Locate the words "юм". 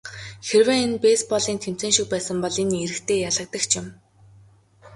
3.79-3.87